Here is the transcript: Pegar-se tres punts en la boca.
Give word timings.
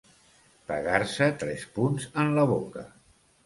Pegar-se 0.71 1.29
tres 1.45 1.67
punts 1.77 2.11
en 2.25 2.35
la 2.41 2.51
boca. 2.57 2.91